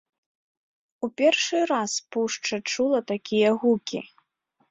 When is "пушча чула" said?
2.15-2.99